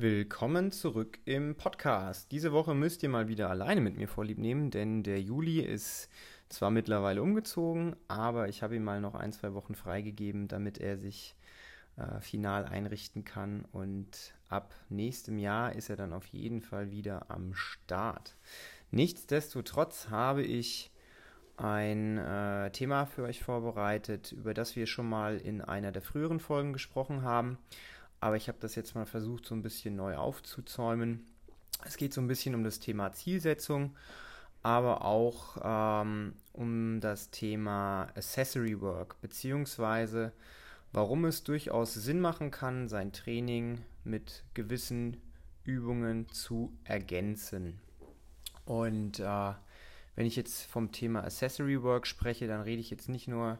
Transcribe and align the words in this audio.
Willkommen 0.00 0.70
zurück 0.70 1.18
im 1.24 1.56
Podcast. 1.56 2.30
Diese 2.30 2.52
Woche 2.52 2.72
müsst 2.72 3.02
ihr 3.02 3.08
mal 3.08 3.26
wieder 3.26 3.50
alleine 3.50 3.80
mit 3.80 3.96
mir 3.96 4.06
vorlieb 4.06 4.38
nehmen, 4.38 4.70
denn 4.70 5.02
der 5.02 5.20
Juli 5.20 5.58
ist 5.58 6.08
zwar 6.48 6.70
mittlerweile 6.70 7.20
umgezogen, 7.20 7.96
aber 8.06 8.48
ich 8.48 8.62
habe 8.62 8.76
ihm 8.76 8.84
mal 8.84 9.00
noch 9.00 9.16
ein, 9.16 9.32
zwei 9.32 9.54
Wochen 9.54 9.74
freigegeben, 9.74 10.46
damit 10.46 10.78
er 10.78 10.98
sich 10.98 11.34
äh, 11.96 12.20
final 12.20 12.64
einrichten 12.64 13.24
kann. 13.24 13.64
Und 13.72 14.34
ab 14.48 14.72
nächstem 14.88 15.36
Jahr 15.36 15.74
ist 15.74 15.90
er 15.90 15.96
dann 15.96 16.12
auf 16.12 16.26
jeden 16.26 16.60
Fall 16.60 16.92
wieder 16.92 17.28
am 17.28 17.52
Start. 17.54 18.36
Nichtsdestotrotz 18.92 20.10
habe 20.10 20.44
ich 20.44 20.92
ein 21.56 22.18
äh, 22.18 22.70
Thema 22.70 23.06
für 23.06 23.24
euch 23.24 23.42
vorbereitet, 23.42 24.30
über 24.30 24.54
das 24.54 24.76
wir 24.76 24.86
schon 24.86 25.08
mal 25.08 25.38
in 25.38 25.60
einer 25.60 25.90
der 25.90 26.02
früheren 26.02 26.38
Folgen 26.38 26.72
gesprochen 26.72 27.22
haben. 27.22 27.58
Aber 28.20 28.36
ich 28.36 28.48
habe 28.48 28.58
das 28.60 28.74
jetzt 28.74 28.94
mal 28.94 29.06
versucht, 29.06 29.46
so 29.46 29.54
ein 29.54 29.62
bisschen 29.62 29.96
neu 29.96 30.16
aufzuzäumen. 30.16 31.26
Es 31.84 31.96
geht 31.96 32.12
so 32.12 32.20
ein 32.20 32.26
bisschen 32.26 32.54
um 32.54 32.64
das 32.64 32.80
Thema 32.80 33.12
Zielsetzung, 33.12 33.94
aber 34.62 35.04
auch 35.04 35.56
ähm, 35.62 36.34
um 36.52 37.00
das 37.00 37.30
Thema 37.30 38.08
Accessory 38.16 38.80
Work, 38.80 39.20
beziehungsweise 39.20 40.32
warum 40.92 41.24
es 41.24 41.44
durchaus 41.44 41.94
Sinn 41.94 42.20
machen 42.20 42.50
kann, 42.50 42.88
sein 42.88 43.12
Training 43.12 43.84
mit 44.04 44.42
gewissen 44.54 45.18
Übungen 45.64 46.28
zu 46.30 46.72
ergänzen. 46.84 47.78
Und 48.64 49.20
äh, 49.20 49.52
wenn 50.16 50.26
ich 50.26 50.34
jetzt 50.34 50.64
vom 50.66 50.90
Thema 50.90 51.22
Accessory 51.22 51.82
Work 51.82 52.06
spreche, 52.06 52.48
dann 52.48 52.62
rede 52.62 52.80
ich 52.80 52.90
jetzt 52.90 53.08
nicht 53.08 53.28
nur 53.28 53.58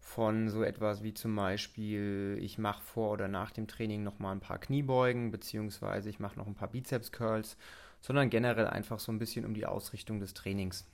von 0.00 0.48
so 0.48 0.62
etwas 0.62 1.02
wie 1.02 1.14
zum 1.14 1.36
Beispiel, 1.36 2.38
ich 2.40 2.58
mache 2.58 2.82
vor 2.82 3.12
oder 3.12 3.28
nach 3.28 3.50
dem 3.50 3.68
Training 3.68 4.02
nochmal 4.02 4.34
ein 4.34 4.40
paar 4.40 4.58
Kniebeugen, 4.58 5.30
beziehungsweise 5.30 6.10
ich 6.10 6.18
mache 6.18 6.38
noch 6.38 6.46
ein 6.46 6.54
paar 6.54 6.68
Bizeps 6.68 7.12
Curls, 7.12 7.56
sondern 8.00 8.30
generell 8.30 8.66
einfach 8.66 8.98
so 8.98 9.12
ein 9.12 9.18
bisschen 9.18 9.44
um 9.44 9.54
die 9.54 9.66
Ausrichtung 9.66 10.18
des 10.18 10.34
Trainings. 10.34 10.86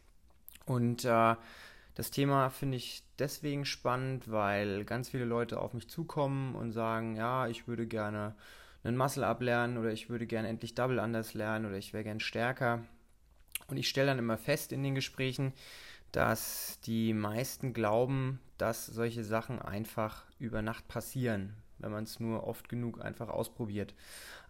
Und 0.66 1.04
äh, 1.04 1.36
das 1.94 2.10
Thema 2.10 2.50
finde 2.50 2.76
ich 2.76 3.04
deswegen 3.18 3.64
spannend, 3.64 4.30
weil 4.30 4.84
ganz 4.84 5.08
viele 5.08 5.24
Leute 5.24 5.60
auf 5.60 5.72
mich 5.72 5.88
zukommen 5.88 6.54
und 6.54 6.72
sagen, 6.72 7.16
ja, 7.16 7.46
ich 7.46 7.68
würde 7.68 7.86
gerne 7.86 8.34
einen 8.84 8.96
Muscle 8.96 9.24
ablernen 9.24 9.78
oder 9.78 9.92
ich 9.92 10.10
würde 10.10 10.26
gerne 10.26 10.48
endlich 10.48 10.74
Double 10.74 10.98
anders 10.98 11.32
lernen 11.32 11.64
oder 11.64 11.78
ich 11.78 11.92
wäre 11.92 12.04
gern 12.04 12.20
stärker. 12.20 12.84
Und 13.68 13.78
ich 13.78 13.88
stelle 13.88 14.08
dann 14.08 14.18
immer 14.18 14.36
fest 14.36 14.72
in 14.72 14.82
den 14.82 14.94
Gesprächen, 14.94 15.52
dass 16.12 16.80
die 16.80 17.12
meisten 17.12 17.72
glauben, 17.72 18.40
dass 18.58 18.86
solche 18.86 19.24
Sachen 19.24 19.60
einfach 19.60 20.24
über 20.38 20.62
Nacht 20.62 20.88
passieren, 20.88 21.54
wenn 21.78 21.92
man 21.92 22.04
es 22.04 22.20
nur 22.20 22.46
oft 22.46 22.68
genug 22.68 23.00
einfach 23.04 23.28
ausprobiert. 23.28 23.94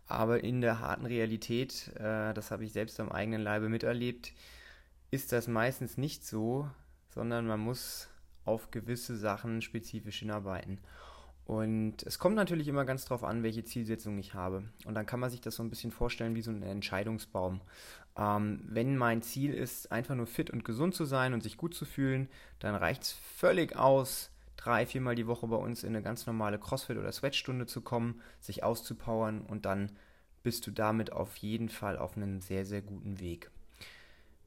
Aber 0.06 0.44
in 0.44 0.60
der 0.60 0.80
harten 0.80 1.06
Realität, 1.06 1.92
äh, 1.96 2.32
das 2.32 2.50
habe 2.50 2.64
ich 2.64 2.72
selbst 2.72 3.00
am 3.00 3.10
eigenen 3.10 3.42
Leibe 3.42 3.68
miterlebt, 3.68 4.32
ist 5.10 5.32
das 5.32 5.48
meistens 5.48 5.96
nicht 5.96 6.24
so, 6.24 6.70
sondern 7.08 7.46
man 7.46 7.60
muss 7.60 8.08
auf 8.44 8.70
gewisse 8.70 9.16
Sachen 9.16 9.62
spezifisch 9.62 10.20
hinarbeiten. 10.20 10.78
Und 11.46 12.02
es 12.02 12.18
kommt 12.18 12.34
natürlich 12.34 12.66
immer 12.66 12.84
ganz 12.84 13.04
darauf 13.04 13.22
an, 13.22 13.44
welche 13.44 13.64
Zielsetzung 13.64 14.18
ich 14.18 14.34
habe. 14.34 14.64
Und 14.84 14.94
dann 14.94 15.06
kann 15.06 15.20
man 15.20 15.30
sich 15.30 15.40
das 15.40 15.54
so 15.54 15.62
ein 15.62 15.70
bisschen 15.70 15.92
vorstellen 15.92 16.34
wie 16.34 16.42
so 16.42 16.50
ein 16.50 16.62
Entscheidungsbaum. 16.62 17.60
Ähm, 18.18 18.60
wenn 18.66 18.96
mein 18.96 19.22
Ziel 19.22 19.54
ist, 19.54 19.92
einfach 19.92 20.16
nur 20.16 20.26
fit 20.26 20.50
und 20.50 20.64
gesund 20.64 20.94
zu 20.94 21.04
sein 21.04 21.34
und 21.34 21.42
sich 21.42 21.56
gut 21.56 21.74
zu 21.74 21.84
fühlen, 21.84 22.28
dann 22.58 22.74
reicht 22.74 23.02
es 23.02 23.12
völlig 23.12 23.76
aus, 23.76 24.30
drei, 24.56 24.86
viermal 24.86 25.14
die 25.14 25.28
Woche 25.28 25.46
bei 25.46 25.56
uns 25.56 25.84
in 25.84 25.90
eine 25.90 26.02
ganz 26.02 26.26
normale 26.26 26.58
CrossFit- 26.58 26.98
oder 26.98 27.12
Sweatstunde 27.12 27.66
zu 27.66 27.80
kommen, 27.80 28.20
sich 28.40 28.64
auszupowern 28.64 29.42
und 29.42 29.66
dann 29.66 29.92
bist 30.42 30.66
du 30.66 30.72
damit 30.72 31.12
auf 31.12 31.36
jeden 31.36 31.68
Fall 31.68 31.96
auf 31.96 32.16
einem 32.16 32.40
sehr, 32.40 32.64
sehr 32.64 32.82
guten 32.82 33.20
Weg. 33.20 33.50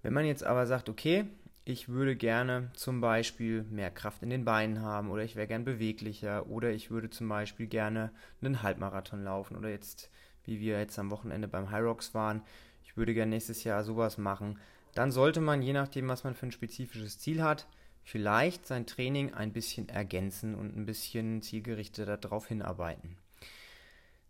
Wenn 0.01 0.13
man 0.13 0.25
jetzt 0.25 0.43
aber 0.43 0.65
sagt, 0.65 0.89
okay, 0.89 1.25
ich 1.69 1.87
würde 1.87 2.15
gerne 2.15 2.71
zum 2.73 2.99
Beispiel 2.99 3.61
mehr 3.69 3.91
Kraft 3.91 4.23
in 4.23 4.31
den 4.31 4.43
Beinen 4.43 4.81
haben 4.81 5.11
oder 5.11 5.23
ich 5.23 5.35
wäre 5.35 5.45
gern 5.45 5.65
beweglicher 5.65 6.47
oder 6.47 6.71
ich 6.71 6.89
würde 6.89 7.11
zum 7.11 7.29
Beispiel 7.29 7.67
gerne 7.67 8.11
einen 8.41 8.63
Halbmarathon 8.63 9.23
laufen 9.23 9.55
oder 9.55 9.69
jetzt, 9.69 10.09
wie 10.45 10.59
wir 10.59 10.79
jetzt 10.79 10.97
am 10.97 11.11
Wochenende 11.11 11.47
beim 11.47 11.69
High 11.69 11.83
Rocks 11.83 12.15
waren, 12.15 12.41
ich 12.83 12.97
würde 12.97 13.13
gerne 13.13 13.29
nächstes 13.29 13.63
Jahr 13.63 13.83
sowas 13.83 14.17
machen, 14.17 14.57
dann 14.95 15.11
sollte 15.11 15.41
man, 15.41 15.61
je 15.61 15.73
nachdem, 15.73 16.07
was 16.07 16.23
man 16.23 16.33
für 16.33 16.47
ein 16.47 16.51
spezifisches 16.51 17.19
Ziel 17.19 17.43
hat, 17.43 17.67
vielleicht 18.01 18.65
sein 18.65 18.87
Training 18.87 19.35
ein 19.35 19.53
bisschen 19.53 19.89
ergänzen 19.89 20.55
und 20.55 20.75
ein 20.75 20.87
bisschen 20.87 21.43
zielgerichteter 21.43 22.17
darauf 22.17 22.47
hinarbeiten. 22.47 23.15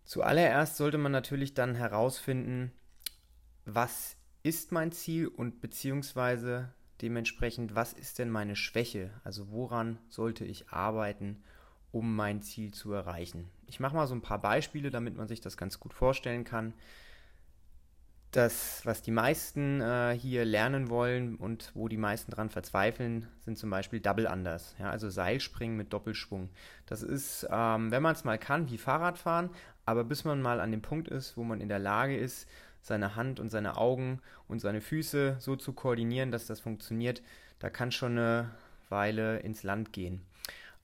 Zuallererst 0.03 0.75
sollte 0.75 0.97
man 0.97 1.13
natürlich 1.13 1.53
dann 1.53 1.75
herausfinden, 1.75 2.73
was 3.63 4.17
ist 4.43 4.73
mein 4.73 4.91
Ziel 4.91 5.29
und 5.29 5.61
beziehungsweise 5.61 6.73
Dementsprechend, 7.01 7.75
was 7.75 7.93
ist 7.93 8.19
denn 8.19 8.29
meine 8.29 8.55
Schwäche? 8.55 9.11
Also 9.23 9.51
woran 9.51 9.97
sollte 10.09 10.43
ich 10.43 10.69
arbeiten, 10.69 11.41
um 11.91 12.15
mein 12.15 12.41
Ziel 12.41 12.73
zu 12.73 12.91
erreichen? 12.91 13.49
Ich 13.67 13.79
mache 13.79 13.95
mal 13.95 14.07
so 14.07 14.15
ein 14.15 14.21
paar 14.21 14.41
Beispiele, 14.41 14.89
damit 14.89 15.15
man 15.15 15.27
sich 15.27 15.39
das 15.39 15.55
ganz 15.55 15.79
gut 15.79 15.93
vorstellen 15.93 16.43
kann. 16.43 16.73
Das, 18.31 18.81
was 18.85 19.01
die 19.01 19.11
meisten 19.11 19.81
äh, 19.81 20.15
hier 20.15 20.45
lernen 20.45 20.89
wollen 20.89 21.35
und 21.35 21.71
wo 21.73 21.87
die 21.87 21.97
meisten 21.97 22.31
dran 22.31 22.51
verzweifeln, 22.51 23.27
sind 23.39 23.57
zum 23.57 23.71
Beispiel 23.71 24.01
Double 24.01 24.27
Unders, 24.27 24.75
ja, 24.77 24.91
also 24.91 25.09
Seilspringen 25.09 25.75
mit 25.75 25.93
Doppelschwung. 25.93 26.49
Das 26.85 27.01
ist, 27.01 27.47
ähm, 27.49 27.89
wenn 27.89 28.03
man 28.03 28.13
es 28.13 28.25
mal 28.25 28.37
kann, 28.37 28.69
wie 28.69 28.77
Fahrradfahren, 28.77 29.49
aber 29.83 30.03
bis 30.03 30.25
man 30.25 30.43
mal 30.43 30.59
an 30.59 30.69
dem 30.69 30.83
Punkt 30.83 31.07
ist, 31.07 31.37
wo 31.37 31.43
man 31.43 31.59
in 31.59 31.69
der 31.69 31.79
Lage 31.79 32.15
ist, 32.15 32.47
seine 32.81 33.15
Hand 33.15 33.39
und 33.39 33.49
seine 33.49 33.77
Augen 33.77 34.21
und 34.47 34.59
seine 34.59 34.81
Füße 34.81 35.37
so 35.39 35.55
zu 35.55 35.73
koordinieren, 35.73 36.31
dass 36.31 36.47
das 36.47 36.59
funktioniert, 36.59 37.21
da 37.59 37.69
kann 37.69 37.91
schon 37.91 38.13
eine 38.13 38.51
Weile 38.89 39.39
ins 39.39 39.63
Land 39.63 39.93
gehen. 39.93 40.21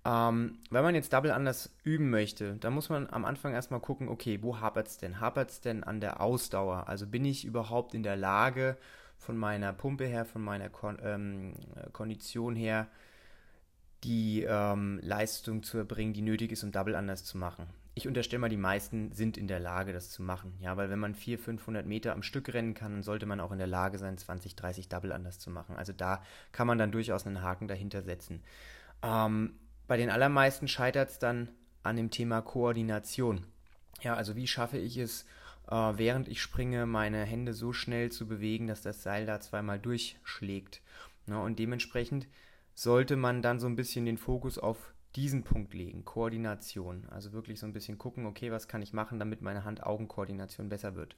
Ähm, 0.05 0.59
wenn 0.69 0.83
man 0.83 0.93
jetzt 0.93 1.13
Double 1.13 1.31
anders 1.31 1.71
üben 1.83 2.09
möchte, 2.09 2.55
dann 2.57 2.73
muss 2.73 2.89
man 2.89 3.09
am 3.09 3.25
Anfang 3.25 3.53
erstmal 3.53 3.79
gucken, 3.79 4.07
okay, 4.07 4.39
wo 4.43 4.59
hapert 4.59 4.87
es 4.87 4.97
denn? 4.97 5.19
Hapert 5.19 5.49
es 5.49 5.61
denn 5.61 5.83
an 5.83 5.99
der 5.99 6.21
Ausdauer? 6.21 6.87
Also 6.87 7.07
bin 7.07 7.25
ich 7.25 7.45
überhaupt 7.45 7.93
in 7.95 8.03
der 8.03 8.15
Lage, 8.15 8.77
von 9.17 9.37
meiner 9.37 9.73
Pumpe 9.73 10.05
her, 10.05 10.25
von 10.25 10.43
meiner 10.43 10.69
Kon 10.69 10.99
ähm, 11.01 11.53
Kondition 11.93 12.55
her, 12.55 12.87
die 14.03 14.43
ähm, 14.43 14.99
Leistung 15.01 15.63
zu 15.63 15.79
erbringen, 15.79 16.13
die 16.13 16.21
nötig 16.21 16.51
ist, 16.51 16.63
um 16.63 16.71
Double 16.71 16.95
anders 16.95 17.23
zu 17.23 17.37
machen 17.37 17.65
ich 17.97 18.09
unterstelle 18.09 18.41
mal, 18.41 18.49
die 18.49 18.57
meisten 18.57 19.13
sind 19.13 19.37
in 19.37 19.47
der 19.47 19.61
Lage, 19.61 19.93
das 19.93 20.09
zu 20.09 20.21
machen. 20.21 20.53
Ja, 20.59 20.75
weil 20.75 20.89
wenn 20.89 20.99
man 20.99 21.15
400, 21.15 21.45
500 21.45 21.85
Meter 21.85 22.11
am 22.11 22.23
Stück 22.23 22.53
rennen 22.53 22.73
kann, 22.73 22.91
dann 22.91 23.03
sollte 23.03 23.25
man 23.25 23.39
auch 23.39 23.53
in 23.53 23.57
der 23.57 23.67
Lage 23.67 23.97
sein, 23.97 24.17
20, 24.17 24.57
30 24.57 24.89
Double 24.89 25.13
anders 25.13 25.39
zu 25.39 25.49
machen. 25.49 25.77
Also 25.77 25.93
da 25.93 26.21
kann 26.51 26.67
man 26.67 26.77
dann 26.77 26.91
durchaus 26.91 27.25
einen 27.25 27.41
Haken 27.41 27.69
dahinter 27.69 28.01
setzen. 28.01 28.43
Ähm, 29.01 29.53
bei 29.87 29.95
den 29.95 30.09
allermeisten 30.09 30.67
scheitert 30.67 31.09
es 31.09 31.19
dann 31.19 31.47
an 31.83 31.95
dem 31.95 32.11
Thema 32.11 32.41
Koordination. 32.41 33.45
Ja, 34.01 34.15
also 34.15 34.35
wie 34.35 34.47
schaffe 34.47 34.77
ich 34.77 34.97
es, 34.97 35.25
äh, 35.69 35.93
während 35.95 36.27
ich 36.27 36.41
springe, 36.41 36.85
meine 36.85 37.23
Hände 37.23 37.53
so 37.53 37.71
schnell 37.71 38.11
zu 38.11 38.27
bewegen, 38.27 38.67
dass 38.67 38.81
das 38.81 39.03
Seil 39.03 39.25
da 39.25 39.39
zweimal 39.39 39.79
durchschlägt. 39.79 40.81
Ja, 41.27 41.37
und 41.37 41.59
dementsprechend 41.59 42.27
sollte 42.73 43.15
man 43.15 43.41
dann 43.41 43.61
so 43.61 43.67
ein 43.67 43.77
bisschen 43.77 44.05
den 44.05 44.17
Fokus 44.17 44.57
auf 44.57 44.93
diesen 45.15 45.43
Punkt 45.43 45.73
legen, 45.73 46.05
Koordination. 46.05 47.07
Also 47.09 47.33
wirklich 47.33 47.59
so 47.59 47.65
ein 47.65 47.73
bisschen 47.73 47.97
gucken, 47.97 48.25
okay, 48.25 48.51
was 48.51 48.67
kann 48.67 48.81
ich 48.81 48.93
machen, 48.93 49.19
damit 49.19 49.41
meine 49.41 49.63
Hand-Augen-Koordination 49.63 50.69
besser 50.69 50.95
wird. 50.95 51.15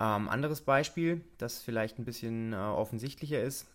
Ähm, 0.00 0.28
anderes 0.28 0.60
Beispiel, 0.60 1.22
das 1.38 1.60
vielleicht 1.60 1.98
ein 1.98 2.04
bisschen 2.04 2.52
äh, 2.52 2.56
offensichtlicher 2.56 3.42
ist, 3.42 3.66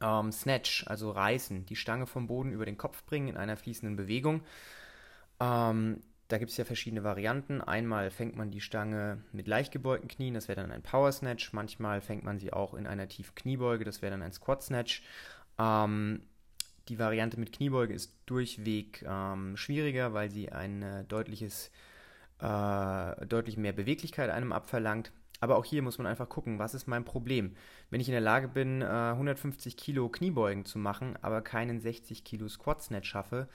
ähm, 0.00 0.32
Snatch, 0.32 0.86
also 0.86 1.10
reißen, 1.10 1.66
die 1.66 1.76
Stange 1.76 2.06
vom 2.06 2.26
Boden 2.26 2.52
über 2.52 2.64
den 2.64 2.78
Kopf 2.78 3.04
bringen 3.04 3.28
in 3.28 3.36
einer 3.36 3.56
fließenden 3.56 3.96
Bewegung. 3.96 4.42
Ähm, 5.40 6.00
da 6.28 6.38
gibt 6.38 6.50
es 6.50 6.56
ja 6.56 6.64
verschiedene 6.64 7.04
Varianten. 7.04 7.60
Einmal 7.60 8.10
fängt 8.10 8.36
man 8.36 8.50
die 8.50 8.62
Stange 8.62 9.22
mit 9.32 9.46
leicht 9.46 9.70
gebeugten 9.70 10.08
Knien, 10.08 10.34
das 10.34 10.48
wäre 10.48 10.60
dann 10.60 10.72
ein 10.72 10.82
Power 10.82 11.12
Snatch. 11.12 11.52
Manchmal 11.52 12.00
fängt 12.00 12.24
man 12.24 12.38
sie 12.38 12.52
auch 12.52 12.74
in 12.74 12.86
einer 12.86 13.06
tiefen 13.06 13.34
Kniebeuge, 13.34 13.84
das 13.84 14.00
wäre 14.00 14.12
dann 14.12 14.22
ein 14.22 14.32
Squat 14.32 14.62
Snatch. 14.62 15.02
Ähm, 15.58 16.22
die 16.88 16.98
Variante 16.98 17.38
mit 17.38 17.52
Kniebeuge 17.52 17.94
ist 17.94 18.14
durchweg 18.26 19.04
ähm, 19.08 19.56
schwieriger, 19.56 20.12
weil 20.14 20.30
sie 20.30 20.50
ein 20.50 20.82
äh, 20.82 21.04
deutliches, 21.04 21.70
äh, 22.40 23.26
deutlich 23.26 23.56
mehr 23.56 23.72
Beweglichkeit 23.72 24.30
einem 24.30 24.52
abverlangt. 24.52 25.12
Aber 25.40 25.56
auch 25.56 25.64
hier 25.64 25.82
muss 25.82 25.98
man 25.98 26.06
einfach 26.06 26.28
gucken, 26.28 26.58
was 26.58 26.74
ist 26.74 26.86
mein 26.86 27.04
Problem. 27.04 27.56
Wenn 27.90 28.00
ich 28.00 28.08
in 28.08 28.12
der 28.12 28.20
Lage 28.20 28.48
bin, 28.48 28.80
äh, 28.80 28.84
150 28.84 29.76
Kilo 29.76 30.08
Kniebeugen 30.08 30.64
zu 30.64 30.78
machen, 30.78 31.16
aber 31.20 31.42
keinen 31.42 31.80
60 31.80 32.24
Kilo 32.24 32.48
Squat 32.48 32.82
Snatch 32.82 33.08
schaffe, 33.08 33.48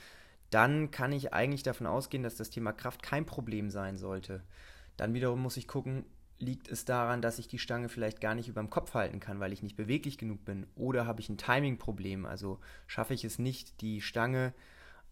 dann 0.50 0.91
kann 0.91 1.12
ich 1.12 1.33
eigentlich 1.33 1.63
davon 1.63 1.88
ausgehen, 1.88 2.24
dass 2.24 2.35
das 2.35 2.50
Thema 2.50 2.74
Kraft 2.74 3.03
kein 3.03 3.25
Problem 3.25 3.69
sein 3.69 3.97
sollte. 3.97 4.44
Dann 4.97 5.13
wiederum 5.13 5.41
muss 5.41 5.57
ich 5.57 5.68
gucken, 5.68 6.06
liegt 6.39 6.68
es 6.69 6.86
daran, 6.86 7.22
dass 7.22 7.39
ich 7.39 7.48
die 7.48 7.60
Stange 7.60 7.89
vielleicht 7.89 8.22
gar 8.22 8.36
nicht 8.36 8.48
über 8.48 8.62
dem 8.62 8.69
Kopf 8.69 8.94
halten 8.94 9.19
kann, 9.19 9.39
weil 9.39 9.54
ich 9.54 9.63
nicht 9.63 9.75
beweglich 9.75 10.18
genug 10.18 10.45
bin? 10.45 10.68
Oder 10.75 11.07
habe 11.07 11.19
ich 11.19 11.30
ein 11.30 11.38
Timing-Problem? 11.38 12.25
Also 12.25 12.60
schaffe 12.86 13.13
ich 13.13 13.24
es 13.24 13.39
nicht, 13.39 13.81
die 13.81 14.01
Stange 14.01 14.54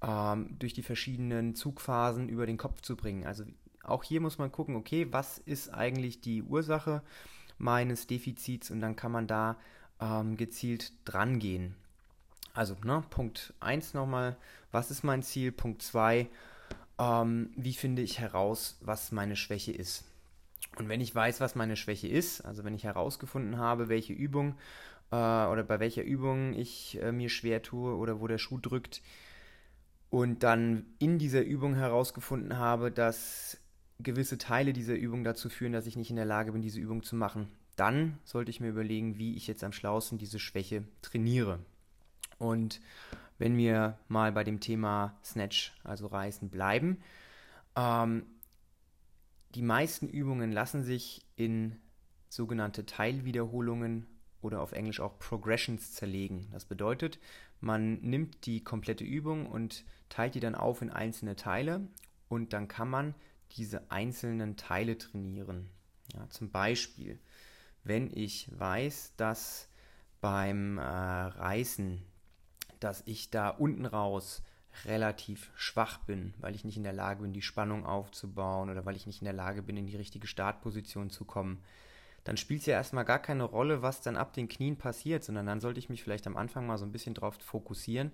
ähm, 0.01 0.55
durch 0.59 0.73
die 0.73 0.83
verschiedenen 0.83 1.55
Zugphasen 1.55 2.29
über 2.29 2.45
den 2.45 2.57
Kopf 2.57 2.81
zu 2.81 2.95
bringen? 2.95 3.25
Also 3.25 3.43
auch 3.83 4.03
hier 4.03 4.21
muss 4.21 4.37
man 4.37 4.51
gucken, 4.51 4.75
okay, 4.75 5.07
was 5.11 5.37
ist 5.39 5.73
eigentlich 5.73 6.21
die 6.21 6.43
Ursache 6.43 7.01
meines 7.57 8.07
Defizits 8.07 8.69
und 8.69 8.81
dann 8.81 8.95
kann 8.95 9.11
man 9.11 9.27
da 9.27 9.57
ähm, 9.99 10.37
gezielt 10.37 10.91
dran 11.05 11.39
gehen. 11.39 11.75
Also, 12.53 12.75
ne, 12.83 13.03
Punkt 13.09 13.53
1 13.59 13.93
nochmal, 13.93 14.37
was 14.71 14.91
ist 14.91 15.03
mein 15.03 15.23
Ziel? 15.23 15.51
Punkt 15.51 15.81
2, 15.81 16.27
ähm, 16.99 17.49
wie 17.55 17.73
finde 17.73 18.01
ich 18.01 18.19
heraus, 18.19 18.77
was 18.81 19.11
meine 19.11 19.35
Schwäche 19.35 19.71
ist? 19.71 20.05
Und 20.77 20.89
wenn 20.89 21.01
ich 21.01 21.13
weiß, 21.13 21.39
was 21.39 21.55
meine 21.55 21.75
Schwäche 21.75 22.07
ist, 22.07 22.41
also 22.41 22.63
wenn 22.63 22.73
ich 22.73 22.83
herausgefunden 22.83 23.57
habe, 23.57 23.87
welche 23.87 24.13
Übung 24.13 24.55
äh, 25.11 25.15
oder 25.15 25.63
bei 25.63 25.79
welcher 25.79 26.03
Übung 26.03 26.53
ich 26.53 27.01
äh, 27.01 27.11
mir 27.11 27.29
schwer 27.29 27.61
tue 27.61 27.95
oder 27.95 28.19
wo 28.19 28.27
der 28.27 28.37
Schuh 28.37 28.59
drückt, 28.59 29.01
und 30.09 30.43
dann 30.43 30.85
in 30.97 31.19
dieser 31.19 31.43
Übung 31.43 31.75
herausgefunden 31.75 32.57
habe, 32.57 32.89
dass 32.89 33.57
gewisse 33.99 34.37
Teile 34.37 34.71
dieser 34.71 34.95
Übung 34.95 35.25
dazu 35.25 35.49
führen, 35.49 35.73
dass 35.73 35.87
ich 35.87 35.97
nicht 35.97 36.09
in 36.09 36.15
der 36.15 36.25
Lage 36.25 36.53
bin, 36.53 36.61
diese 36.61 36.79
Übung 36.79 37.03
zu 37.03 37.17
machen, 37.17 37.47
dann 37.75 38.17
sollte 38.23 38.49
ich 38.49 38.61
mir 38.61 38.69
überlegen, 38.69 39.17
wie 39.17 39.35
ich 39.35 39.47
jetzt 39.47 39.63
am 39.63 39.73
schlausten 39.73 40.17
diese 40.17 40.39
Schwäche 40.39 40.83
trainiere. 41.01 41.59
Und 42.37 42.79
wenn 43.37 43.57
wir 43.57 43.97
mal 44.07 44.31
bei 44.31 44.43
dem 44.43 44.59
Thema 44.59 45.17
Snatch, 45.23 45.73
also 45.83 46.07
Reißen, 46.07 46.49
bleiben, 46.49 46.99
ähm, 47.75 48.23
die 49.55 49.61
meisten 49.61 50.07
Übungen 50.09 50.51
lassen 50.51 50.83
sich 50.83 51.25
in 51.35 51.79
sogenannte 52.29 52.85
Teilwiederholungen 52.85 54.05
oder 54.41 54.61
auf 54.61 54.73
Englisch 54.73 54.99
auch 54.99 55.17
Progressions 55.17 55.93
zerlegen. 55.93 56.49
Das 56.51 56.65
bedeutet, 56.65 57.19
man 57.61 58.01
nimmt 58.01 58.45
die 58.45 58.63
komplette 58.63 59.05
Übung 59.05 59.47
und 59.47 59.85
teilt 60.09 60.35
die 60.35 60.41
dann 60.41 60.55
auf 60.55 60.81
in 60.81 60.89
einzelne 60.89 61.37
Teile 61.37 61.87
und 62.27 62.51
dann 62.51 62.67
kann 62.67 62.89
man 62.89 63.15
diese 63.53 63.89
einzelnen 63.89 64.57
Teile 64.57 64.97
trainieren. 64.97 65.69
Ja, 66.13 66.29
zum 66.29 66.51
Beispiel, 66.51 67.19
wenn 67.83 68.11
ich 68.13 68.49
weiß, 68.51 69.13
dass 69.15 69.69
beim 70.19 70.77
äh, 70.77 70.81
Reißen, 70.81 72.01
dass 72.81 73.03
ich 73.05 73.29
da 73.29 73.49
unten 73.49 73.85
raus 73.85 74.43
relativ 74.85 75.51
schwach 75.55 75.99
bin, 75.99 76.33
weil 76.39 76.55
ich 76.55 76.65
nicht 76.65 76.77
in 76.77 76.83
der 76.83 76.93
Lage 76.93 77.21
bin, 77.21 77.33
die 77.33 77.41
Spannung 77.41 77.85
aufzubauen 77.85 78.69
oder 78.69 78.85
weil 78.85 78.95
ich 78.95 79.07
nicht 79.07 79.21
in 79.21 79.25
der 79.25 79.33
Lage 79.33 79.61
bin, 79.61 79.77
in 79.77 79.87
die 79.87 79.95
richtige 79.95 80.27
Startposition 80.27 81.09
zu 81.09 81.25
kommen, 81.25 81.63
dann 82.25 82.37
spielt 82.37 82.61
es 82.61 82.65
ja 82.65 82.73
erstmal 82.73 83.05
gar 83.05 83.19
keine 83.19 83.43
Rolle, 83.43 83.81
was 83.81 84.01
dann 84.01 84.17
ab 84.17 84.33
den 84.33 84.49
Knien 84.49 84.77
passiert, 84.77 85.23
sondern 85.23 85.45
dann 85.45 85.61
sollte 85.61 85.79
ich 85.79 85.89
mich 85.89 86.03
vielleicht 86.03 86.27
am 86.27 86.37
Anfang 86.37 86.65
mal 86.65 86.77
so 86.77 86.85
ein 86.85 86.91
bisschen 86.91 87.13
darauf 87.13 87.35
fokussieren, 87.35 88.11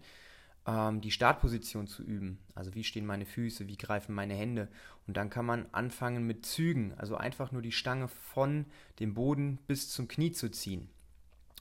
ähm, 0.67 1.01
die 1.01 1.11
Startposition 1.11 1.87
zu 1.87 2.03
üben. 2.03 2.37
Also 2.53 2.75
wie 2.75 2.83
stehen 2.83 3.05
meine 3.05 3.25
Füße, 3.25 3.67
wie 3.67 3.77
greifen 3.77 4.13
meine 4.13 4.33
Hände. 4.33 4.67
Und 5.07 5.17
dann 5.17 5.29
kann 5.29 5.45
man 5.45 5.65
anfangen 5.71 6.27
mit 6.27 6.45
Zügen, 6.45 6.93
also 6.97 7.15
einfach 7.15 7.51
nur 7.53 7.61
die 7.61 7.71
Stange 7.71 8.09
von 8.09 8.65
dem 8.99 9.13
Boden 9.13 9.59
bis 9.65 9.89
zum 9.89 10.09
Knie 10.09 10.33
zu 10.33 10.51
ziehen. 10.51 10.89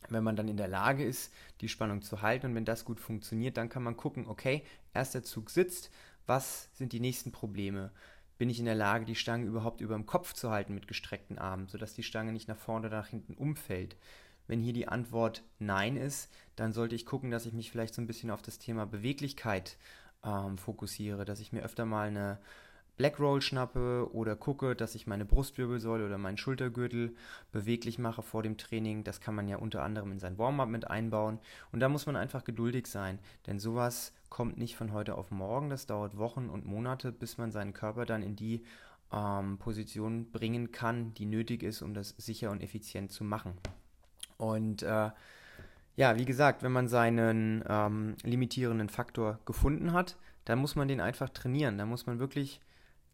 Wenn 0.09 0.25
man 0.25 0.35
dann 0.35 0.49
in 0.49 0.57
der 0.57 0.69
Lage 0.69 1.05
ist, 1.05 1.33
die 1.61 1.69
Spannung 1.69 2.03
zu 2.03 2.23
halten 2.23 2.47
und 2.47 2.55
wenn 2.55 2.65
das 2.65 2.85
gut 2.85 3.01
funktioniert, 3.01 3.57
dann 3.57 3.69
kann 3.69 3.83
man 3.83 3.97
gucken, 3.97 4.27
okay, 4.27 4.65
erster 4.95 5.23
Zug 5.23 5.51
sitzt, 5.51 5.91
was 6.27 6.69
sind 6.75 6.93
die 6.93 7.01
nächsten 7.01 7.33
Probleme? 7.33 7.91
bin 8.41 8.49
ich 8.49 8.59
in 8.59 8.65
der 8.65 8.75
Lage, 8.75 9.05
die 9.05 9.17
Stange 9.17 9.45
überhaupt 9.45 9.83
über 9.83 9.95
dem 9.95 10.07
Kopf 10.07 10.33
zu 10.33 10.51
halten 10.51 10.73
mit 10.73 10.89
gestreckten 10.89 11.37
Armen, 11.37 11.69
sodass 11.69 11.93
die 11.93 12.03
Stange 12.03 12.33
nicht 12.33 12.49
nach 12.49 12.57
vorne 12.57 12.87
oder 12.87 12.97
nach 12.97 13.09
hinten 13.09 13.35
umfällt. 13.35 13.99
Wenn 14.47 14.61
hier 14.61 14.73
die 14.73 14.89
Antwort 14.89 15.43
Nein 15.59 15.99
ist, 15.99 16.33
dann 16.57 16.73
sollte 16.73 16.95
ich 16.95 17.05
gucken, 17.05 17.31
dass 17.31 17.45
ich 17.45 17.53
mich 17.53 17.71
vielleicht 17.71 17.93
so 17.93 18.01
ein 18.01 18.07
bisschen 18.07 18.31
auf 18.31 18.41
das 18.41 18.59
Thema 18.59 18.87
Beweglichkeit 18.87 19.77
ähm, 20.25 20.57
fokussiere, 20.57 21.27
dass 21.27 21.41
ich 21.41 21.53
mir 21.53 21.61
öfter 21.63 21.85
mal 21.85 22.09
eine 22.09 22.39
Black 22.97 23.21
Roll 23.21 23.43
schnappe 23.43 24.09
oder 24.15 24.37
gucke, 24.37 24.75
dass 24.75 24.95
ich 24.95 25.07
meine 25.07 25.27
Brustwirbelsäule 25.27 26.07
oder 26.07 26.17
meinen 26.17 26.39
Schultergürtel 26.39 27.15
beweglich 27.53 27.99
mache 27.99 28.23
vor 28.23 28.43
dem 28.43 28.57
Training. 28.57 29.05
Das 29.05 29.21
kann 29.21 29.35
man 29.35 29.49
ja 29.49 29.59
unter 29.59 29.83
anderem 29.83 30.13
in 30.13 30.19
sein 30.19 30.39
Warm-up 30.39 30.71
mit 30.71 30.89
einbauen. 30.91 31.41
Und 31.73 31.81
da 31.81 31.91
muss 31.91 32.07
man 32.07 32.17
einfach 32.17 32.45
geduldig 32.45 32.87
sein, 32.87 33.19
denn 33.47 33.59
sowas 33.59 34.15
kommt 34.31 34.57
nicht 34.57 34.77
von 34.77 34.93
heute 34.93 35.17
auf 35.17 35.31
morgen. 35.31 35.69
Das 35.69 35.87
dauert 35.87 36.17
Wochen 36.17 36.49
und 36.49 36.65
Monate, 36.65 37.13
bis 37.13 37.37
man 37.37 37.51
seinen 37.51 37.75
Körper 37.75 38.07
dann 38.07 38.23
in 38.23 38.37
die 38.37 38.65
ähm, 39.13 39.59
Position 39.59 40.31
bringen 40.31 40.73
kann, 40.73 41.13
die 41.15 41.27
nötig 41.27 41.63
ist, 41.63 41.83
um 41.83 41.93
das 41.93 42.15
sicher 42.17 42.51
und 42.51 42.63
effizient 42.63 43.13
zu 43.13 43.25
machen. 43.25 43.55
Und 44.39 44.83
äh, 44.83 45.11
ja, 45.97 46.17
wie 46.17 46.25
gesagt, 46.25 46.63
wenn 46.63 46.73
man 46.73 46.89
seinen 46.89 47.63
ähm, 47.69 48.15
limitierenden 48.23 48.89
Faktor 48.89 49.39
gefunden 49.45 49.93
hat, 49.93 50.17
dann 50.45 50.59
muss 50.59 50.77
man 50.77 50.89
den 50.89 51.01
einfach 51.01 51.29
trainieren. 51.29 51.77
Da 51.77 51.85
muss 51.85 52.07
man 52.07 52.19
wirklich 52.19 52.61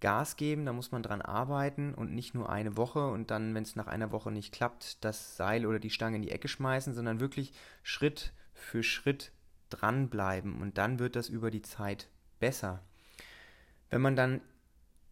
Gas 0.01 0.37
geben, 0.37 0.67
da 0.67 0.73
muss 0.73 0.93
man 0.93 1.03
dran 1.03 1.23
arbeiten 1.23 1.95
und 1.95 2.15
nicht 2.15 2.35
nur 2.35 2.51
eine 2.51 2.77
Woche 2.77 3.07
und 3.09 3.31
dann, 3.31 3.55
wenn 3.55 3.63
es 3.63 3.77
nach 3.77 3.87
einer 3.87 4.13
Woche 4.13 4.31
nicht 4.31 4.53
klappt, 4.53 5.03
das 5.05 5.37
Seil 5.37 5.65
oder 5.65 5.79
die 5.79 5.91
Stange 5.91 6.17
in 6.17 6.23
die 6.23 6.31
Ecke 6.31 6.49
schmeißen, 6.49 6.93
sondern 6.93 7.19
wirklich 7.19 7.53
Schritt 7.83 8.33
für 8.53 8.83
Schritt 8.83 9.33
dranbleiben 9.71 10.61
und 10.61 10.79
dann 10.79 10.99
wird 10.99 11.17
das 11.17 11.29
über 11.29 11.51
die 11.51 11.63
Zeit 11.63 12.09
besser. 12.41 12.83
Wenn 13.91 14.01
man 14.01 14.17
dann 14.17 14.41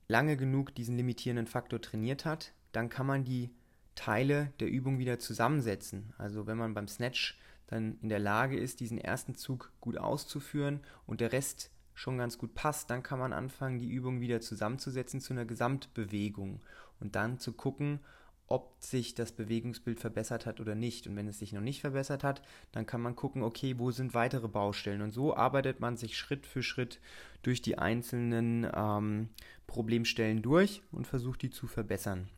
lange 0.09 0.37
genug 0.37 0.75
diesen 0.75 0.97
limitierenden 0.97 1.47
Faktor 1.47 1.81
trainiert 1.81 2.25
hat, 2.25 2.53
dann 2.73 2.89
kann 2.89 3.07
man 3.07 3.25
die 3.25 3.51
Teile 3.95 4.53
der 4.61 4.69
Übung 4.69 4.99
wieder 4.99 5.19
zusammensetzen. 5.19 6.13
Also 6.19 6.47
wenn 6.47 6.59
man 6.59 6.75
beim 6.75 6.89
Snatch 6.89 7.39
dann 7.69 7.99
in 8.03 8.09
der 8.09 8.19
Lage 8.19 8.59
ist, 8.59 8.81
diesen 8.81 8.99
ersten 8.99 9.35
Zug 9.35 9.73
gut 9.81 9.97
auszuführen 9.97 10.81
und 11.07 11.21
der 11.21 11.33
Rest 11.33 11.71
schon 11.95 12.19
ganz 12.19 12.39
gut 12.39 12.55
passt, 12.55 12.91
dann 12.91 13.03
kann 13.03 13.21
man 13.21 13.33
anfangen, 13.33 13.79
die 13.79 13.89
Übung 13.89 14.21
wieder 14.21 14.41
zusammenzusetzen 14.41 15.21
zu 15.21 15.33
einer 15.33 15.45
Gesamtbewegung 15.45 16.61
und 17.01 17.15
dann 17.15 17.39
zu 17.39 17.53
gucken, 17.53 18.01
ob 18.47 18.75
sich 18.79 19.15
das 19.15 19.33
Bewegungsbild 19.33 20.01
verbessert 20.01 20.47
hat 20.47 20.61
oder 20.61 20.75
nicht. 20.75 21.07
Und 21.07 21.17
wenn 21.17 21.29
es 21.29 21.39
sich 21.39 21.53
noch 21.53 21.61
nicht 21.61 21.81
verbessert 21.81 22.23
hat, 22.25 22.43
dann 22.73 22.87
kann 22.87 23.01
man 23.01 23.17
gucken, 23.17 23.43
okay, 23.43 23.79
wo 23.79 23.91
sind 23.91 24.15
weitere 24.15 24.49
Baustellen. 24.49 25.03
Und 25.03 25.13
so 25.13 25.35
arbeitet 25.35 25.81
man 25.81 25.97
sich 25.97 26.17
Schritt 26.19 26.47
für 26.47 26.63
Schritt 26.63 27.01
durch 27.43 27.63
die 27.63 27.79
einzelnen 27.79 28.69
ähm, 28.75 29.31
Problemstellen 29.67 30.43
durch 30.43 30.83
und 30.93 31.07
versucht 31.07 31.43
die 31.43 31.51
zu 31.51 31.67
verbessern. 31.67 32.29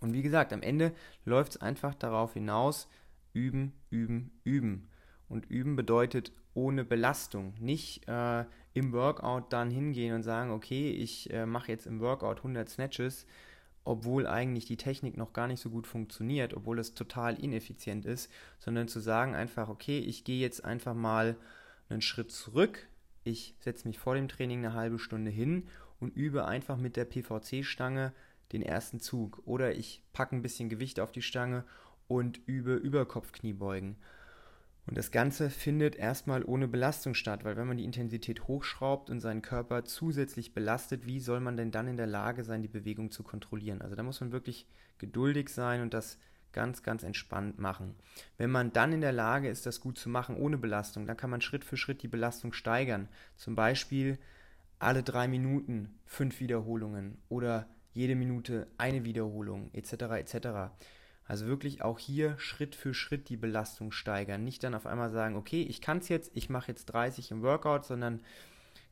Und 0.00 0.12
wie 0.12 0.22
gesagt, 0.22 0.52
am 0.52 0.62
Ende 0.62 0.92
läuft 1.24 1.52
es 1.52 1.60
einfach 1.60 1.94
darauf 1.94 2.34
hinaus, 2.34 2.88
üben, 3.32 3.72
üben, 3.90 4.30
üben. 4.44 4.88
Und 5.28 5.46
üben 5.46 5.76
bedeutet 5.76 6.32
ohne 6.54 6.84
Belastung. 6.84 7.54
Nicht 7.58 8.08
äh, 8.08 8.44
im 8.74 8.92
Workout 8.92 9.52
dann 9.52 9.70
hingehen 9.70 10.14
und 10.14 10.22
sagen, 10.22 10.50
okay, 10.50 10.90
ich 10.90 11.32
äh, 11.32 11.46
mache 11.46 11.70
jetzt 11.70 11.86
im 11.86 12.00
Workout 12.00 12.38
100 12.38 12.68
Snatches, 12.68 13.26
obwohl 13.84 14.26
eigentlich 14.26 14.66
die 14.66 14.76
Technik 14.76 15.16
noch 15.16 15.32
gar 15.32 15.46
nicht 15.46 15.60
so 15.60 15.70
gut 15.70 15.86
funktioniert, 15.86 16.54
obwohl 16.54 16.78
es 16.78 16.94
total 16.94 17.42
ineffizient 17.42 18.04
ist, 18.04 18.30
sondern 18.58 18.88
zu 18.88 19.00
sagen 19.00 19.34
einfach, 19.34 19.68
okay, 19.68 19.98
ich 19.98 20.24
gehe 20.24 20.40
jetzt 20.40 20.64
einfach 20.64 20.94
mal 20.94 21.36
einen 21.88 22.02
Schritt 22.02 22.30
zurück, 22.30 22.86
ich 23.24 23.54
setze 23.60 23.88
mich 23.88 23.98
vor 23.98 24.14
dem 24.14 24.28
Training 24.28 24.58
eine 24.64 24.74
halbe 24.74 24.98
Stunde 24.98 25.30
hin 25.30 25.68
und 26.00 26.14
übe 26.16 26.46
einfach 26.46 26.76
mit 26.76 26.96
der 26.96 27.04
PVC-Stange 27.04 28.12
den 28.52 28.62
ersten 28.62 29.00
Zug 29.00 29.42
oder 29.44 29.74
ich 29.74 30.02
packe 30.12 30.36
ein 30.36 30.42
bisschen 30.42 30.68
Gewicht 30.68 31.00
auf 31.00 31.12
die 31.12 31.22
Stange 31.22 31.64
und 32.06 32.40
übe 32.46 32.74
Überkopfkniebeugen. 32.74 33.96
Und 34.88 34.96
das 34.96 35.10
Ganze 35.10 35.50
findet 35.50 35.96
erstmal 35.96 36.42
ohne 36.42 36.66
Belastung 36.66 37.12
statt, 37.12 37.44
weil 37.44 37.58
wenn 37.58 37.66
man 37.66 37.76
die 37.76 37.84
Intensität 37.84 38.48
hochschraubt 38.48 39.10
und 39.10 39.20
seinen 39.20 39.42
Körper 39.42 39.84
zusätzlich 39.84 40.54
belastet, 40.54 41.06
wie 41.06 41.20
soll 41.20 41.40
man 41.40 41.58
denn 41.58 41.70
dann 41.70 41.88
in 41.88 41.98
der 41.98 42.06
Lage 42.06 42.42
sein, 42.42 42.62
die 42.62 42.68
Bewegung 42.68 43.10
zu 43.10 43.22
kontrollieren? 43.22 43.82
Also 43.82 43.96
da 43.96 44.02
muss 44.02 44.22
man 44.22 44.32
wirklich 44.32 44.66
geduldig 44.96 45.50
sein 45.50 45.82
und 45.82 45.92
das 45.92 46.18
ganz, 46.52 46.82
ganz 46.82 47.02
entspannt 47.02 47.58
machen. 47.58 47.96
Wenn 48.38 48.50
man 48.50 48.72
dann 48.72 48.92
in 48.94 49.02
der 49.02 49.12
Lage 49.12 49.50
ist, 49.50 49.66
das 49.66 49.80
gut 49.80 49.98
zu 49.98 50.08
machen 50.08 50.36
ohne 50.36 50.56
Belastung, 50.56 51.06
dann 51.06 51.18
kann 51.18 51.28
man 51.28 51.42
Schritt 51.42 51.64
für 51.64 51.76
Schritt 51.76 52.02
die 52.02 52.08
Belastung 52.08 52.54
steigern. 52.54 53.08
Zum 53.36 53.54
Beispiel 53.54 54.18
alle 54.78 55.02
drei 55.02 55.28
Minuten 55.28 55.98
fünf 56.06 56.40
Wiederholungen 56.40 57.18
oder 57.28 57.68
jede 57.92 58.14
Minute 58.14 58.68
eine 58.78 59.04
Wiederholung 59.04 59.68
etc. 59.74 59.92
etc. 60.16 60.72
Also 61.28 61.46
wirklich 61.46 61.82
auch 61.82 61.98
hier 61.98 62.38
Schritt 62.38 62.74
für 62.74 62.94
Schritt 62.94 63.28
die 63.28 63.36
Belastung 63.36 63.92
steigern. 63.92 64.44
Nicht 64.44 64.64
dann 64.64 64.74
auf 64.74 64.86
einmal 64.86 65.10
sagen, 65.10 65.36
okay, 65.36 65.62
ich 65.62 65.82
kann 65.82 65.98
es 65.98 66.08
jetzt, 66.08 66.32
ich 66.34 66.48
mache 66.48 66.68
jetzt 66.72 66.86
30 66.86 67.30
im 67.30 67.42
Workout, 67.42 67.84
sondern 67.84 68.22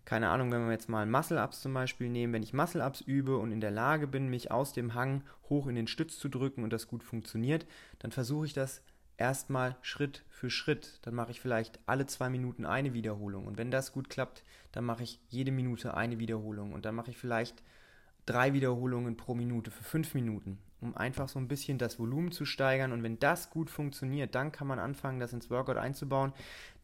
keine 0.04 0.28
Ahnung, 0.28 0.52
wenn 0.52 0.66
wir 0.66 0.72
jetzt 0.72 0.88
mal 0.88 1.06
Muscle-Ups 1.06 1.62
zum 1.62 1.72
Beispiel 1.72 2.10
nehmen, 2.10 2.34
wenn 2.34 2.42
ich 2.42 2.52
Muscle-Ups 2.52 3.00
übe 3.00 3.38
und 3.38 3.50
in 3.50 3.60
der 3.60 3.70
Lage 3.70 4.06
bin, 4.06 4.28
mich 4.28 4.52
aus 4.52 4.74
dem 4.74 4.94
Hang 4.94 5.24
hoch 5.48 5.66
in 5.66 5.74
den 5.74 5.88
Stütz 5.88 6.18
zu 6.18 6.28
drücken 6.28 6.62
und 6.62 6.72
das 6.72 6.86
gut 6.86 7.02
funktioniert, 7.02 7.66
dann 7.98 8.12
versuche 8.12 8.46
ich 8.46 8.52
das 8.52 8.82
erstmal 9.16 9.76
Schritt 9.80 10.22
für 10.28 10.50
Schritt. 10.50 11.00
Dann 11.02 11.14
mache 11.14 11.30
ich 11.30 11.40
vielleicht 11.40 11.80
alle 11.86 12.06
zwei 12.06 12.28
Minuten 12.28 12.66
eine 12.66 12.92
Wiederholung. 12.92 13.46
Und 13.46 13.56
wenn 13.56 13.70
das 13.70 13.92
gut 13.92 14.10
klappt, 14.10 14.44
dann 14.72 14.84
mache 14.84 15.02
ich 15.02 15.20
jede 15.28 15.52
Minute 15.52 15.94
eine 15.94 16.18
Wiederholung. 16.18 16.72
Und 16.72 16.84
dann 16.84 16.94
mache 16.94 17.10
ich 17.10 17.16
vielleicht 17.16 17.62
drei 18.26 18.52
Wiederholungen 18.52 19.16
pro 19.16 19.34
Minute 19.34 19.70
für 19.70 19.84
fünf 19.84 20.14
Minuten, 20.14 20.58
um 20.80 20.96
einfach 20.96 21.28
so 21.28 21.38
ein 21.38 21.48
bisschen 21.48 21.78
das 21.78 21.98
Volumen 21.98 22.32
zu 22.32 22.44
steigern. 22.44 22.92
Und 22.92 23.02
wenn 23.02 23.18
das 23.18 23.50
gut 23.50 23.70
funktioniert, 23.70 24.34
dann 24.34 24.52
kann 24.52 24.66
man 24.66 24.78
anfangen, 24.78 25.20
das 25.20 25.32
ins 25.32 25.50
Workout 25.50 25.76
einzubauen. 25.76 26.32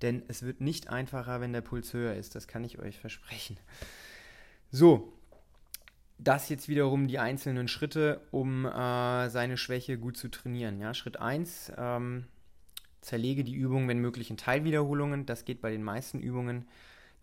Denn 0.01 0.23
es 0.29 0.43
wird 0.43 0.61
nicht 0.61 0.89
einfacher, 0.91 1.41
wenn 1.41 1.53
der 1.53 1.61
Puls 1.61 1.93
höher 1.93 2.15
ist. 2.15 2.35
Das 2.35 2.49
kann 2.49 2.65
ich 2.65 2.79
euch 2.79 2.99
versprechen. 2.99 3.59
So, 4.71 5.13
das 6.19 6.49
jetzt 6.49 6.69
wiederum 6.69 7.09
die 7.09 7.19
einzelnen 7.19 7.69
Schritte, 7.69 8.21
um 8.31 8.65
äh, 8.65 9.29
seine 9.29 9.57
Schwäche 9.57 9.99
gut 9.99 10.17
zu 10.17 10.29
trainieren. 10.29 10.81
Ja, 10.81 10.95
Schritt 10.95 11.21
1, 11.21 11.73
ähm, 11.77 12.27
zerlege 13.01 13.45
die 13.45 13.55
Übung, 13.55 13.89
wenn 13.89 13.99
möglich, 13.99 14.31
in 14.31 14.37
Teilwiederholungen. 14.37 15.27
Das 15.27 15.45
geht 15.45 15.61
bei 15.61 15.71
den 15.71 15.83
meisten 15.83 16.21
Übungen. 16.21 16.67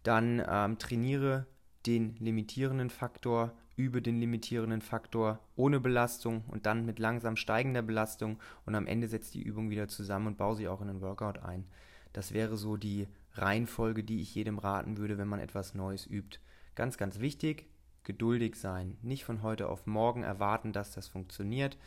Dann 0.04 0.44
ähm, 0.48 0.78
trainiere 0.78 1.48
den 1.86 2.16
limitierenden 2.20 2.90
Faktor, 2.90 3.54
übe 3.76 4.02
den 4.02 4.20
limitierenden 4.20 4.82
Faktor 4.82 5.40
ohne 5.56 5.80
Belastung 5.80 6.44
und 6.48 6.66
dann 6.66 6.86
mit 6.86 7.00
langsam 7.00 7.36
steigender 7.36 7.82
Belastung 7.82 8.40
und 8.66 8.76
am 8.76 8.88
Ende 8.88 9.08
setzt 9.08 9.34
die 9.34 9.42
Übung 9.42 9.70
wieder 9.70 9.88
zusammen 9.88 10.28
und 10.28 10.38
baue 10.38 10.56
sie 10.56 10.68
auch 10.68 10.82
in 10.82 10.90
einen 10.90 11.02
Workout 11.02 11.40
ein. 11.40 11.66
Das 12.12 12.34
wäre 12.34 12.58
so 12.58 12.76
die 12.76 13.08
Reihenfolge, 13.34 14.04
die 14.04 14.22
ich 14.22 14.36
jedem 14.36 14.60
raten 14.60 14.98
würde, 14.98 15.18
wenn 15.18 15.28
man 15.28 15.40
etwas 15.40 15.76
Neues 15.76 16.06
übt. 16.06 16.40
Ganz, 16.76 16.98
ganz 16.98 17.20
wichtig, 17.20 17.68
geduldig 18.04 18.56
sein. 18.56 18.98
Nicht 19.02 19.24
von 19.24 19.44
heute 19.44 19.70
auf 19.70 19.86
morgen 19.86 20.24
erwarten, 20.24 20.74
dass 20.74 20.92
das 20.92 21.08
funktioniert. 21.08 21.78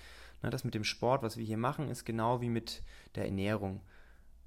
Na, 0.40 0.50
das 0.50 0.64
mit 0.64 0.74
dem 0.74 0.84
Sport, 0.84 1.22
was 1.22 1.36
wir 1.36 1.44
hier 1.44 1.56
machen, 1.58 1.88
ist 1.88 2.04
genau 2.04 2.40
wie 2.40 2.48
mit 2.48 2.82
der 3.14 3.26
Ernährung. 3.26 3.80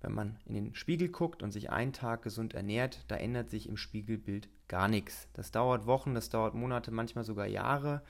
Wenn 0.02 0.14
man 0.14 0.38
in 0.46 0.54
den 0.54 0.76
Spiegel 0.76 1.10
guckt 1.10 1.42
und 1.42 1.52
sich 1.52 1.72
einen 1.72 1.94
Tag 1.94 2.22
gesund 2.22 2.54
ernährt, 2.54 3.04
da 3.08 3.16
ändert 3.16 3.50
sich 3.50 3.68
im 3.68 3.78
Spiegelbild 3.78 4.50
gar 4.68 4.88
nichts. 4.88 5.28
Das 5.34 5.52
dauert 5.52 5.86
Wochen, 5.86 6.14
das 6.14 6.30
dauert 6.30 6.54
Monate, 6.54 6.92
manchmal 6.92 7.24
sogar 7.24 7.48
Jahre. 7.48 8.02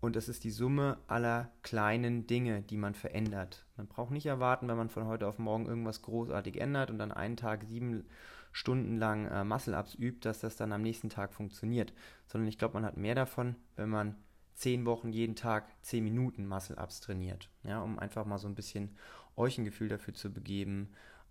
Und 0.00 0.14
das 0.14 0.28
ist 0.28 0.44
die 0.44 0.50
Summe 0.50 0.98
aller 1.08 1.50
kleinen 1.62 2.26
Dinge, 2.26 2.62
die 2.62 2.76
man 2.76 2.94
verändert. 2.94 3.66
Man 3.76 3.88
braucht 3.88 4.12
nicht 4.12 4.26
erwarten, 4.26 4.68
wenn 4.68 4.76
man 4.76 4.90
von 4.90 5.06
heute 5.06 5.26
auf 5.26 5.38
morgen 5.38 5.66
irgendwas 5.66 6.02
großartig 6.02 6.60
ändert 6.60 6.90
und 6.90 6.98
dann 6.98 7.12
einen 7.12 7.36
Tag 7.36 7.64
sieben 7.64 8.04
Stunden 8.52 8.96
lang 8.96 9.26
äh, 9.26 9.44
Muscle-Ups 9.44 9.94
übt, 9.96 10.20
dass 10.20 10.40
das 10.40 10.56
dann 10.56 10.72
am 10.72 10.82
nächsten 10.82 11.10
Tag 11.10 11.34
funktioniert. 11.34 11.92
Sondern 12.26 12.48
ich 12.48 12.58
glaube, 12.58 12.74
man 12.74 12.84
hat 12.84 12.96
mehr 12.96 13.16
davon, 13.16 13.56
wenn 13.76 13.88
man 13.88 14.16
zehn 14.54 14.86
Wochen 14.86 15.10
jeden 15.10 15.36
Tag 15.36 15.68
zehn 15.82 16.04
Minuten 16.04 16.46
Muscle-Ups 16.46 17.00
trainiert. 17.00 17.50
Ja, 17.64 17.80
um 17.80 17.98
einfach 17.98 18.24
mal 18.24 18.38
so 18.38 18.48
ein 18.48 18.54
bisschen 18.54 18.96
euch 19.36 19.58
ein 19.58 19.64
Gefühl 19.64 19.88
dafür 19.88 20.14
zu 20.14 20.32
begeben, 20.32 20.90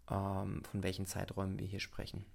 ähm, 0.09 0.63
von 0.63 0.83
welchen 0.83 1.05
Zeiträumen 1.05 1.59
wir 1.59 1.67
hier 1.67 1.79
sprechen. 1.79 2.25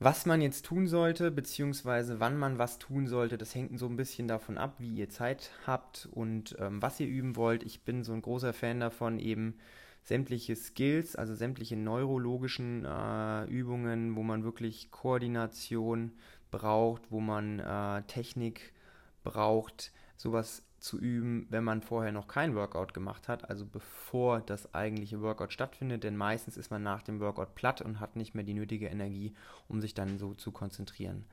Was 0.00 0.26
man 0.26 0.42
jetzt 0.42 0.66
tun 0.66 0.86
sollte, 0.86 1.30
beziehungsweise 1.30 2.20
wann 2.20 2.36
man 2.36 2.58
was 2.58 2.78
tun 2.78 3.06
sollte, 3.06 3.38
das 3.38 3.54
hängt 3.54 3.78
so 3.78 3.86
ein 3.86 3.96
bisschen 3.96 4.28
davon 4.28 4.58
ab, 4.58 4.74
wie 4.78 4.92
ihr 4.94 5.08
Zeit 5.08 5.50
habt 5.66 6.08
und 6.12 6.56
ähm, 6.58 6.82
was 6.82 6.98
ihr 7.00 7.06
üben 7.06 7.36
wollt. 7.36 7.62
Ich 7.62 7.84
bin 7.84 8.02
so 8.02 8.12
ein 8.12 8.20
großer 8.20 8.52
Fan 8.52 8.80
davon, 8.80 9.18
eben 9.18 9.56
sämtliche 10.02 10.56
Skills, 10.56 11.16
also 11.16 11.34
sämtliche 11.34 11.76
neurologischen 11.76 12.84
äh, 12.84 13.44
Übungen, 13.44 14.16
wo 14.16 14.22
man 14.22 14.44
wirklich 14.44 14.90
Koordination 14.90 16.12
braucht, 16.50 17.10
wo 17.10 17.20
man 17.20 17.60
äh, 17.60 18.02
Technik 18.02 18.74
braucht, 19.22 19.92
sowas 20.16 20.62
zu 20.84 20.98
üben, 20.98 21.46
wenn 21.48 21.64
man 21.64 21.80
vorher 21.80 22.12
noch 22.12 22.28
kein 22.28 22.54
Workout 22.54 22.92
gemacht 22.92 23.26
hat, 23.26 23.48
also 23.48 23.64
bevor 23.64 24.42
das 24.42 24.74
eigentliche 24.74 25.22
Workout 25.22 25.50
stattfindet, 25.50 26.04
denn 26.04 26.14
meistens 26.14 26.58
ist 26.58 26.70
man 26.70 26.82
nach 26.82 27.02
dem 27.02 27.20
Workout 27.20 27.54
platt 27.54 27.80
und 27.80 28.00
hat 28.00 28.16
nicht 28.16 28.34
mehr 28.34 28.44
die 28.44 28.52
nötige 28.52 28.88
Energie, 28.88 29.34
um 29.66 29.80
sich 29.80 29.94
dann 29.94 30.18
so 30.18 30.34
zu 30.34 30.52
konzentrieren. 30.52 31.24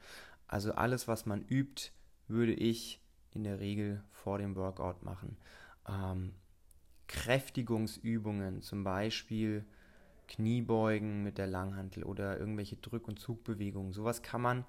Also 0.48 0.72
alles, 0.72 1.10
was 1.10 1.26
man 1.26 1.42
übt, 1.42 1.92
würde 2.30 2.54
ich 2.54 3.02
in 3.32 3.44
der 3.44 3.60
Regel 3.60 4.02
vor 4.12 4.38
dem 4.38 4.56
Workout 4.56 5.04
machen. 5.04 5.36
Ähm, 5.86 6.32
Kräftigungsübungen, 7.08 8.62
zum 8.62 8.86
Beispiel 8.86 9.66
Kniebeugen 10.30 11.24
mit 11.24 11.38
der 11.38 11.48
Langhantel 11.48 12.04
oder 12.04 12.40
irgendwelche 12.40 12.78
Drück- 12.78 13.10
und 13.10 13.20
Zugbewegungen, 13.20 13.92
sowas 13.92 14.22
kann 14.22 14.42
man 14.42 14.66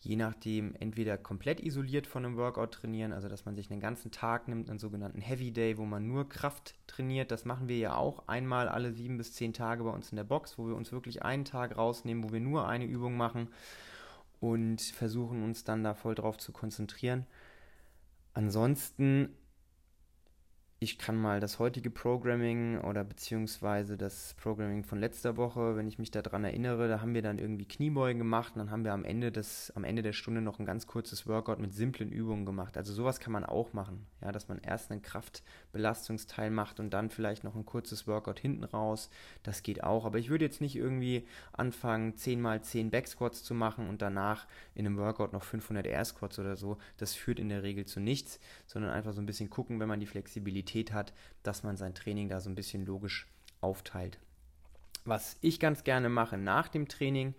je 0.00 0.16
nachdem 0.16 0.74
entweder 0.76 1.18
komplett 1.18 1.60
isoliert 1.60 2.06
von 2.06 2.24
einem 2.24 2.36
Workout 2.36 2.72
trainieren, 2.72 3.12
also 3.12 3.28
dass 3.28 3.44
man 3.44 3.56
sich 3.56 3.70
einen 3.70 3.80
ganzen 3.80 4.10
Tag 4.10 4.46
nimmt, 4.46 4.70
einen 4.70 4.78
sogenannten 4.78 5.20
Heavy 5.20 5.50
Day, 5.50 5.76
wo 5.76 5.84
man 5.84 6.06
nur 6.06 6.28
Kraft 6.28 6.74
trainiert. 6.86 7.30
Das 7.30 7.44
machen 7.44 7.68
wir 7.68 7.78
ja 7.78 7.96
auch 7.96 8.28
einmal 8.28 8.68
alle 8.68 8.92
sieben 8.92 9.18
bis 9.18 9.32
zehn 9.32 9.52
Tage 9.52 9.84
bei 9.84 9.90
uns 9.90 10.10
in 10.10 10.16
der 10.16 10.24
Box, 10.24 10.58
wo 10.58 10.68
wir 10.68 10.76
uns 10.76 10.92
wirklich 10.92 11.22
einen 11.22 11.44
Tag 11.44 11.76
rausnehmen, 11.76 12.22
wo 12.22 12.32
wir 12.32 12.40
nur 12.40 12.68
eine 12.68 12.84
Übung 12.84 13.16
machen 13.16 13.48
und 14.40 14.80
versuchen 14.80 15.42
uns 15.42 15.64
dann 15.64 15.82
da 15.82 15.94
voll 15.94 16.14
drauf 16.14 16.38
zu 16.38 16.52
konzentrieren. 16.52 17.26
Ansonsten 18.34 19.30
ich 20.80 20.96
kann 20.96 21.16
mal 21.16 21.40
das 21.40 21.58
heutige 21.58 21.90
Programming 21.90 22.78
oder 22.82 23.02
beziehungsweise 23.02 23.96
das 23.96 24.34
Programming 24.34 24.84
von 24.84 25.00
letzter 25.00 25.36
Woche, 25.36 25.74
wenn 25.74 25.88
ich 25.88 25.98
mich 25.98 26.12
daran 26.12 26.44
erinnere, 26.44 26.86
da 26.86 27.00
haben 27.00 27.14
wir 27.14 27.22
dann 27.22 27.40
irgendwie 27.40 27.66
Kniebeugen 27.66 28.18
gemacht 28.18 28.52
und 28.54 28.60
dann 28.60 28.70
haben 28.70 28.84
wir 28.84 28.92
am 28.92 29.04
Ende, 29.04 29.32
des, 29.32 29.72
am 29.74 29.82
Ende 29.82 30.02
der 30.02 30.12
Stunde 30.12 30.40
noch 30.40 30.60
ein 30.60 30.66
ganz 30.66 30.86
kurzes 30.86 31.26
Workout 31.26 31.58
mit 31.58 31.74
simplen 31.74 32.12
Übungen 32.12 32.46
gemacht. 32.46 32.76
Also 32.76 32.92
sowas 32.92 33.18
kann 33.18 33.32
man 33.32 33.44
auch 33.44 33.72
machen, 33.72 34.06
ja, 34.22 34.30
dass 34.30 34.46
man 34.46 34.60
erst 34.60 34.92
einen 34.92 35.02
Kraftbelastungsteil 35.02 36.52
macht 36.52 36.78
und 36.78 36.90
dann 36.90 37.10
vielleicht 37.10 37.42
noch 37.42 37.56
ein 37.56 37.66
kurzes 37.66 38.06
Workout 38.06 38.38
hinten 38.38 38.62
raus. 38.62 39.10
Das 39.42 39.64
geht 39.64 39.82
auch, 39.82 40.04
aber 40.04 40.18
ich 40.18 40.30
würde 40.30 40.44
jetzt 40.44 40.60
nicht 40.60 40.76
irgendwie 40.76 41.26
anfangen, 41.52 42.14
10 42.14 42.40
mal 42.40 42.62
10 42.62 42.92
Backsquats 42.92 43.42
zu 43.42 43.52
machen 43.52 43.88
und 43.88 44.00
danach 44.00 44.46
in 44.76 44.86
einem 44.86 44.96
Workout 44.96 45.32
noch 45.32 45.42
500 45.42 45.88
Air 45.88 46.04
Squats 46.04 46.38
oder 46.38 46.54
so. 46.54 46.78
Das 46.98 47.16
führt 47.16 47.40
in 47.40 47.48
der 47.48 47.64
Regel 47.64 47.84
zu 47.84 47.98
nichts, 47.98 48.38
sondern 48.68 48.92
einfach 48.92 49.12
so 49.12 49.20
ein 49.20 49.26
bisschen 49.26 49.50
gucken, 49.50 49.80
wenn 49.80 49.88
man 49.88 49.98
die 49.98 50.06
Flexibilität 50.06 50.67
Flexibilität 50.68 50.92
hat, 50.92 51.12
dass 51.42 51.62
man 51.62 51.76
sein 51.76 51.94
Training 51.94 52.28
da 52.28 52.40
so 52.40 52.50
ein 52.50 52.54
bisschen 52.54 52.84
logisch 52.84 53.26
aufteilt. 53.60 54.18
Was 55.04 55.36
ich 55.40 55.58
ganz 55.58 55.84
gerne 55.84 56.08
mache 56.08 56.36
nach 56.36 56.68
dem 56.68 56.86
Training, 56.86 57.34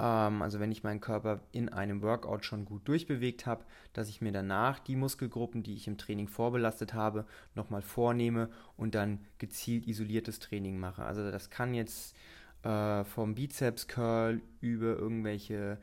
ähm, 0.00 0.42
also 0.42 0.58
wenn 0.58 0.72
ich 0.72 0.82
meinen 0.82 1.00
Körper 1.00 1.40
in 1.52 1.68
einem 1.68 2.02
Workout 2.02 2.44
schon 2.44 2.64
gut 2.64 2.86
durchbewegt 2.88 3.46
habe, 3.46 3.64
dass 3.92 4.08
ich 4.08 4.20
mir 4.20 4.32
danach 4.32 4.80
die 4.80 4.96
Muskelgruppen, 4.96 5.62
die 5.62 5.74
ich 5.74 5.86
im 5.86 5.98
Training 5.98 6.28
vorbelastet 6.28 6.94
habe, 6.94 7.24
nochmal 7.54 7.82
vornehme 7.82 8.50
und 8.76 8.94
dann 8.94 9.20
gezielt 9.38 9.86
isoliertes 9.86 10.40
Training 10.40 10.78
mache. 10.78 11.04
Also 11.04 11.30
das 11.30 11.48
kann 11.50 11.74
jetzt 11.74 12.16
äh, 12.64 13.04
vom 13.04 13.34
Bizeps 13.34 13.86
Curl 13.86 14.42
über 14.60 14.98
irgendwelche 14.98 15.78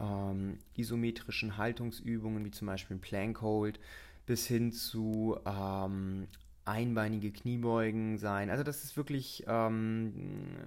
ähm, 0.00 0.58
isometrischen 0.76 1.56
Haltungsübungen 1.56 2.44
wie 2.44 2.52
zum 2.52 2.68
Beispiel 2.68 2.98
Plank 2.98 3.42
Hold 3.42 3.80
bis 4.28 4.46
hin 4.46 4.72
zu 4.72 5.38
ähm, 5.46 6.28
einbeinige 6.66 7.32
Kniebeugen 7.32 8.18
sein. 8.18 8.50
Also 8.50 8.62
das 8.62 8.84
ist 8.84 8.96
wirklich, 8.98 9.44
ähm, 9.48 10.12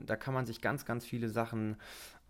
da 0.03 0.15
kann 0.15 0.33
man 0.33 0.47
sich 0.47 0.61
ganz, 0.61 0.83
ganz 0.83 1.05
viele 1.05 1.29
Sachen 1.29 1.77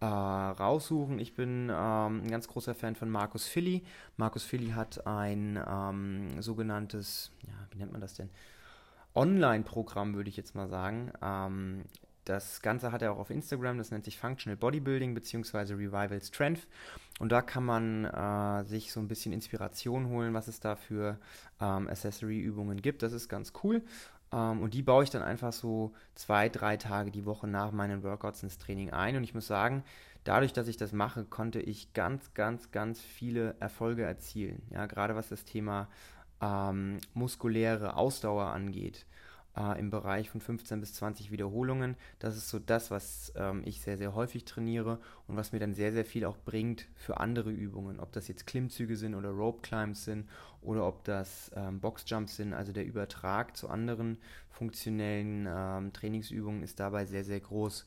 äh, 0.01 0.05
raussuchen. 0.05 1.19
Ich 1.19 1.33
bin 1.33 1.69
ähm, 1.71 2.21
ein 2.23 2.29
ganz 2.29 2.49
großer 2.49 2.75
Fan 2.75 2.95
von 2.95 3.09
Markus 3.09 3.47
Philly. 3.47 3.83
Markus 4.17 4.43
Philly 4.43 4.71
hat 4.71 5.07
ein 5.07 5.57
ähm, 5.65 6.41
sogenanntes, 6.41 7.31
ja, 7.47 7.53
wie 7.71 7.77
nennt 7.77 7.93
man 7.93 8.01
das 8.01 8.15
denn? 8.15 8.29
Online-Programm, 9.15 10.15
würde 10.15 10.29
ich 10.29 10.35
jetzt 10.35 10.53
mal 10.53 10.67
sagen. 10.67 11.13
Das 12.25 12.61
Ganze 12.61 12.91
hat 12.91 13.01
er 13.01 13.13
auch 13.13 13.17
auf 13.17 13.29
Instagram, 13.31 13.77
das 13.77 13.91
nennt 13.91 14.05
sich 14.05 14.17
Functional 14.19 14.57
Bodybuilding 14.57 15.13
bzw. 15.13 15.73
Revival 15.73 16.21
Strength. 16.21 16.67
Und 17.19 17.31
da 17.31 17.41
kann 17.41 17.65
man 17.65 18.05
äh, 18.05 18.63
sich 18.65 18.91
so 18.91 18.99
ein 18.99 19.07
bisschen 19.07 19.33
Inspiration 19.33 20.07
holen, 20.07 20.33
was 20.33 20.47
es 20.47 20.59
da 20.59 20.75
für 20.75 21.19
ähm, 21.59 21.87
Accessory-Übungen 21.87 22.81
gibt. 22.81 23.03
Das 23.03 23.13
ist 23.13 23.27
ganz 23.27 23.53
cool. 23.63 23.83
Ähm, 24.31 24.61
und 24.61 24.73
die 24.73 24.83
baue 24.83 25.03
ich 25.03 25.09
dann 25.09 25.23
einfach 25.23 25.53
so 25.53 25.93
zwei, 26.15 26.49
drei 26.49 26.77
Tage 26.77 27.11
die 27.11 27.25
Woche 27.25 27.47
nach 27.47 27.71
meinen 27.71 28.03
Workouts 28.03 28.43
ins 28.43 28.57
Training 28.57 28.91
ein. 28.91 29.15
Und 29.15 29.23
ich 29.23 29.33
muss 29.33 29.47
sagen, 29.47 29.83
dadurch, 30.23 30.53
dass 30.53 30.67
ich 30.67 30.77
das 30.77 30.93
mache, 30.93 31.25
konnte 31.25 31.59
ich 31.59 31.93
ganz, 31.93 32.33
ganz, 32.33 32.71
ganz 32.71 33.01
viele 33.01 33.55
Erfolge 33.59 34.03
erzielen. 34.03 34.61
Ja, 34.69 34.85
gerade 34.85 35.15
was 35.15 35.29
das 35.29 35.43
Thema 35.43 35.87
ähm, 36.41 36.97
muskuläre 37.13 37.95
Ausdauer 37.95 38.47
angeht 38.47 39.05
äh, 39.57 39.79
im 39.79 39.89
Bereich 39.89 40.29
von 40.29 40.41
15 40.41 40.79
bis 40.79 40.93
20 40.95 41.31
Wiederholungen. 41.31 41.95
Das 42.19 42.37
ist 42.37 42.49
so 42.49 42.59
das, 42.59 42.91
was 42.91 43.33
ähm, 43.35 43.63
ich 43.65 43.81
sehr, 43.81 43.97
sehr 43.97 44.15
häufig 44.15 44.45
trainiere 44.45 44.99
und 45.27 45.35
was 45.35 45.51
mir 45.51 45.59
dann 45.59 45.73
sehr, 45.73 45.91
sehr 45.91 46.05
viel 46.05 46.25
auch 46.25 46.37
bringt 46.37 46.87
für 46.95 47.19
andere 47.19 47.51
Übungen. 47.51 47.99
Ob 47.99 48.11
das 48.11 48.27
jetzt 48.27 48.47
Klimmzüge 48.47 48.95
sind 48.95 49.15
oder 49.15 49.29
Rope 49.29 49.61
Climbs 49.61 50.05
sind 50.05 50.29
oder 50.61 50.87
ob 50.87 51.03
das 51.03 51.51
ähm, 51.55 51.79
Boxjumps 51.79 52.35
sind. 52.35 52.53
Also 52.53 52.71
der 52.71 52.85
Übertrag 52.85 53.57
zu 53.57 53.69
anderen 53.69 54.17
funktionellen 54.49 55.47
ähm, 55.49 55.93
Trainingsübungen 55.93 56.63
ist 56.63 56.79
dabei 56.79 57.05
sehr, 57.05 57.23
sehr 57.23 57.39
groß. 57.39 57.85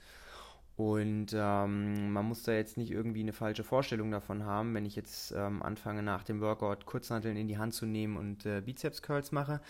Und 0.76 1.28
ähm, 1.35 2.12
man 2.12 2.26
muss 2.26 2.42
da 2.42 2.52
jetzt 2.52 2.76
nicht 2.76 2.90
irgendwie 2.90 3.21
eine 3.21 3.33
falsche 3.33 3.62
Vorstellung 3.62 4.11
davon 4.11 4.44
haben, 4.44 4.75
wenn 4.75 4.85
ich 4.85 4.97
jetzt 4.97 5.30
ähm, 5.30 5.62
anfange 5.62 6.02
nach 6.02 6.25
dem 6.25 6.40
Workout 6.40 6.85
Kurzhanteln 6.85 7.37
in 7.37 7.47
die 7.47 7.59
Hand 7.59 7.75
zu 7.75 7.87
nehmen 7.87 8.16
und 8.16 8.44
äh, 8.44 8.61
Bizeps 8.61 9.00
Curls 9.00 9.30
mache 9.30 9.61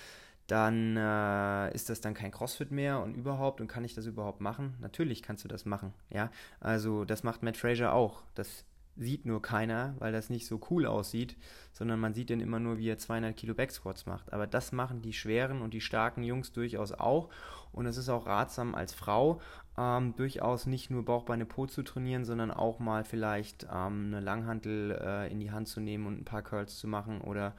dann 0.47 0.97
äh, 0.97 1.75
ist 1.75 1.89
das 1.89 2.01
dann 2.01 2.15
kein 2.15 2.31
CrossFit 2.31 2.71
mehr 2.71 3.01
und 3.01 3.15
überhaupt 3.15 3.61
und 3.61 3.67
kann 3.67 3.85
ich 3.85 3.95
das 3.95 4.07
überhaupt 4.07 4.41
machen? 4.41 4.75
Natürlich 4.81 5.23
kannst 5.23 5.45
du 5.45 5.49
das 5.49 5.65
machen, 5.65 5.95
ja. 6.11 6.31
Also 6.61 7.05
das 7.05 7.23
macht 7.23 7.43
Matt 7.43 7.57
Fraser 7.57 7.93
auch. 7.93 8.23
Das 8.35 8.65
sieht 8.97 9.27
nur 9.27 9.43
keiner, 9.43 9.95
weil 9.99 10.13
das 10.13 10.31
nicht 10.31 10.47
so 10.47 10.61
cool 10.71 10.87
aussieht, 10.87 11.37
sondern 11.73 11.99
man 11.99 12.15
sieht 12.15 12.31
dann 12.31 12.41
immer 12.41 12.61
nur, 12.61 12.79
wie 12.79 12.89
er 12.89 12.99
200 12.99 13.37
Kilo 13.37 13.55
Backsquats 13.55 14.07
macht. 14.07 14.33
Aber 14.33 14.47
das 14.47 14.73
machen 14.73 15.03
die 15.03 15.13
schweren 15.13 15.63
und 15.63 15.75
die 15.75 15.81
starken 15.81 16.23
Jungs 16.23 16.53
durchaus 16.53 16.93
auch. 16.93 17.29
Und 17.73 17.87
es 17.87 17.97
ist 17.97 18.09
auch 18.09 18.27
ratsam 18.27 18.75
als 18.75 18.95
Frau, 18.95 19.41
ähm, 19.77 20.15
durchaus 20.15 20.67
nicht 20.67 20.91
nur 20.91 21.05
Bauchbeine 21.05 21.45
Po 21.45 21.67
zu 21.67 21.83
trainieren, 21.83 22.25
sondern 22.25 22.53
auch 22.53 22.79
mal 22.79 23.05
vielleicht 23.05 23.65
ähm, 23.65 24.07
eine 24.07 24.21
Langhantel 24.21 24.93
äh, 24.93 25.33
in 25.33 25.41
die 25.41 25.51
Hand 25.51 25.67
zu 25.67 25.81
nehmen 25.81 26.07
und 26.07 26.21
ein 26.21 26.25
paar 26.25 26.43
Curls 26.43 26.79
zu 26.79 26.87
machen 26.87 27.21
oder 27.21 27.55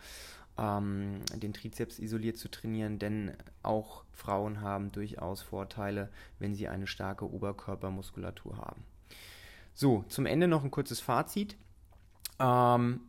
ähm, 0.57 1.21
den 1.33 1.53
Trizeps 1.53 1.99
isoliert 1.99 2.37
zu 2.37 2.49
trainieren, 2.49 2.99
denn 2.99 3.35
auch 3.63 4.03
Frauen 4.11 4.61
haben 4.61 4.91
durchaus 4.91 5.41
Vorteile, 5.41 6.09
wenn 6.39 6.55
sie 6.55 6.67
eine 6.67 6.87
starke 6.87 7.29
Oberkörpermuskulatur 7.29 8.57
haben. 8.57 8.83
So, 9.73 10.05
zum 10.07 10.25
Ende 10.25 10.47
noch 10.47 10.63
ein 10.63 10.71
kurzes 10.71 11.01
Fazit. 11.01 11.57
Ähm, 12.39 13.01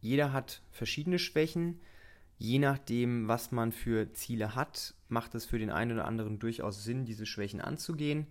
jeder 0.00 0.32
hat 0.32 0.60
verschiedene 0.70 1.18
Schwächen. 1.18 1.80
Je 2.38 2.58
nachdem, 2.58 3.28
was 3.28 3.50
man 3.50 3.72
für 3.72 4.12
Ziele 4.12 4.54
hat, 4.54 4.94
macht 5.08 5.34
es 5.34 5.46
für 5.46 5.58
den 5.58 5.70
einen 5.70 5.92
oder 5.92 6.04
anderen 6.04 6.38
durchaus 6.38 6.84
Sinn, 6.84 7.06
diese 7.06 7.24
Schwächen 7.24 7.62
anzugehen. 7.62 8.26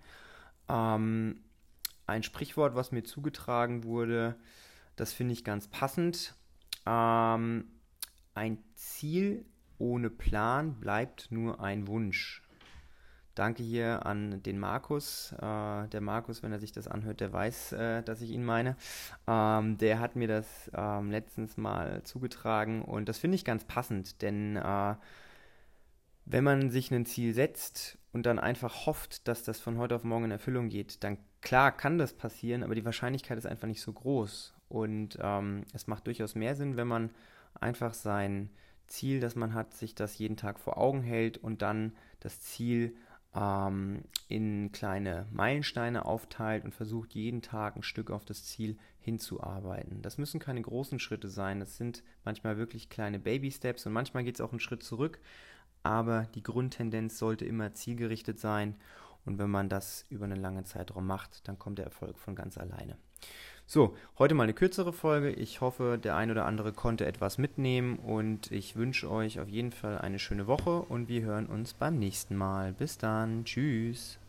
Ähm, 0.69 1.39
ein 2.05 2.21
Sprichwort, 2.21 2.75
was 2.75 2.91
mir 2.91 3.03
zugetragen 3.03 3.83
wurde, 3.83 4.35
das 4.95 5.11
finde 5.11 5.33
ich 5.33 5.43
ganz 5.43 5.67
passend. 5.67 6.35
Ähm, 6.85 7.65
ein 8.35 8.59
Ziel 8.75 9.45
ohne 9.77 10.09
Plan 10.09 10.79
bleibt 10.79 11.31
nur 11.31 11.59
ein 11.59 11.87
Wunsch. 11.87 12.41
Danke 13.33 13.63
hier 13.63 14.05
an 14.05 14.41
den 14.43 14.59
Markus. 14.59 15.33
Äh, 15.33 15.87
der 15.89 15.99
Markus, 15.99 16.41
wenn 16.41 16.53
er 16.53 16.59
sich 16.59 16.71
das 16.71 16.87
anhört, 16.87 17.19
der 17.19 17.33
weiß, 17.33 17.73
äh, 17.73 18.03
dass 18.03 18.21
ich 18.21 18.29
ihn 18.29 18.45
meine. 18.45 18.77
Ähm, 19.27 19.77
der 19.77 19.99
hat 19.99 20.15
mir 20.15 20.29
das 20.29 20.71
ähm, 20.73 21.11
letztens 21.11 21.57
mal 21.57 22.01
zugetragen 22.03 22.81
und 22.81 23.09
das 23.09 23.17
finde 23.17 23.35
ich 23.35 23.43
ganz 23.43 23.65
passend, 23.65 24.21
denn 24.21 24.55
äh, 24.55 24.95
wenn 26.25 26.43
man 26.43 26.69
sich 26.69 26.91
ein 26.91 27.05
Ziel 27.05 27.33
setzt 27.33 27.97
und 28.13 28.25
dann 28.25 28.39
einfach 28.39 28.85
hofft, 28.85 29.27
dass 29.27 29.43
das 29.43 29.59
von 29.59 29.77
heute 29.77 29.95
auf 29.95 30.03
morgen 30.03 30.25
in 30.25 30.31
Erfüllung 30.31 30.69
geht, 30.69 31.03
dann 31.03 31.17
klar 31.41 31.71
kann 31.71 31.97
das 31.97 32.13
passieren, 32.13 32.63
aber 32.63 32.73
die 32.73 32.85
Wahrscheinlichkeit 32.85 33.37
ist 33.37 33.45
einfach 33.45 33.67
nicht 33.67 33.81
so 33.81 33.93
groß. 33.93 34.53
Und 34.67 35.19
ähm, 35.21 35.65
es 35.73 35.85
macht 35.85 36.07
durchaus 36.07 36.33
mehr 36.33 36.55
Sinn, 36.55 36.77
wenn 36.77 36.87
man 36.87 37.11
einfach 37.61 37.93
sein 37.93 38.49
Ziel, 38.87 39.19
das 39.19 39.35
man 39.35 39.53
hat, 39.53 39.73
sich 39.73 39.95
das 39.95 40.17
jeden 40.17 40.37
Tag 40.37 40.59
vor 40.59 40.77
Augen 40.77 41.01
hält 41.01 41.37
und 41.37 41.61
dann 41.61 41.93
das 42.19 42.39
Ziel 42.41 42.95
ähm, 43.35 44.03
in 44.27 44.71
kleine 44.71 45.27
Meilensteine 45.31 46.05
aufteilt 46.05 46.63
und 46.63 46.73
versucht 46.73 47.13
jeden 47.13 47.41
Tag 47.41 47.75
ein 47.75 47.83
Stück 47.83 48.11
auf 48.11 48.25
das 48.25 48.43
Ziel 48.45 48.77
hinzuarbeiten. 48.99 50.01
Das 50.01 50.17
müssen 50.17 50.39
keine 50.39 50.61
großen 50.61 50.99
Schritte 50.99 51.29
sein, 51.29 51.59
das 51.59 51.77
sind 51.77 52.03
manchmal 52.23 52.57
wirklich 52.57 52.89
kleine 52.89 53.19
Baby-Steps 53.19 53.85
und 53.85 53.93
manchmal 53.93 54.23
geht 54.23 54.35
es 54.35 54.41
auch 54.41 54.51
einen 54.51 54.59
Schritt 54.59 54.83
zurück, 54.83 55.19
aber 55.83 56.27
die 56.35 56.43
Grundtendenz 56.43 57.19
sollte 57.19 57.45
immer 57.45 57.73
zielgerichtet 57.73 58.39
sein 58.39 58.75
und 59.25 59.37
wenn 59.37 59.49
man 59.49 59.69
das 59.69 60.05
über 60.09 60.25
einen 60.25 60.41
langen 60.41 60.65
Zeitraum 60.65 61.05
macht, 61.05 61.47
dann 61.47 61.59
kommt 61.59 61.79
der 61.79 61.85
Erfolg 61.85 62.17
von 62.17 62.35
ganz 62.35 62.57
alleine. 62.57 62.97
So, 63.67 63.95
heute 64.19 64.35
mal 64.35 64.43
eine 64.43 64.53
kürzere 64.53 64.93
Folge. 64.93 65.31
Ich 65.31 65.59
hoffe, 65.59 65.99
der 66.01 66.15
ein 66.15 66.29
oder 66.29 66.45
andere 66.45 66.71
konnte 66.71 67.07
etwas 67.07 67.39
mitnehmen 67.39 67.97
und 67.97 68.51
ich 68.51 68.75
wünsche 68.75 69.09
euch 69.09 69.39
auf 69.39 69.49
jeden 69.49 69.71
Fall 69.71 69.97
eine 69.97 70.19
schöne 70.19 70.45
Woche 70.45 70.81
und 70.83 71.09
wir 71.09 71.23
hören 71.23 71.47
uns 71.47 71.73
beim 71.73 71.97
nächsten 71.97 72.35
Mal. 72.35 72.73
Bis 72.73 72.99
dann. 72.99 73.43
Tschüss. 73.43 74.19